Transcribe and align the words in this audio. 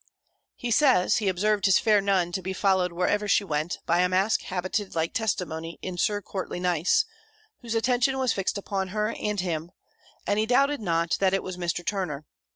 He 0.55 0.71
says, 0.71 1.17
he 1.17 1.27
observed 1.27 1.65
his 1.67 1.77
fair 1.77 2.01
Nun 2.01 2.31
to 2.31 2.41
be 2.41 2.53
followed 2.53 2.91
wherever 2.91 3.27
she 3.27 3.43
went, 3.43 3.77
by 3.85 3.99
a 3.99 4.09
mask 4.09 4.41
habited 4.41 4.95
like 4.95 5.13
Testimony 5.13 5.77
in 5.83 5.95
Sir 5.99 6.23
Courtly 6.23 6.59
Nice, 6.59 7.05
whose 7.61 7.75
attention 7.75 8.17
was 8.17 8.33
fixed 8.33 8.57
upon 8.57 8.87
her 8.87 9.13
and 9.19 9.39
him; 9.39 9.69
and 10.25 10.39
he 10.39 10.47
doubted 10.47 10.81
not, 10.81 11.17
that 11.19 11.35
it 11.35 11.43
was 11.43 11.55
Mr. 11.55 11.85
Turner. 11.85 12.25